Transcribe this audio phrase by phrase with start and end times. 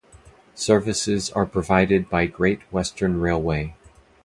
[0.55, 3.75] Services are provided by Great Western Railway.